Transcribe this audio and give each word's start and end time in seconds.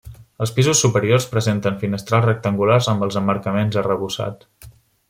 Els 0.45 0.53
pisos 0.59 0.79
superiors 0.85 1.27
presenten 1.35 1.77
finestrals 1.83 2.27
rectangulars 2.29 2.91
amb 2.95 3.09
els 3.09 3.21
emmarcaments 3.25 3.83
arrebossats. 3.85 4.71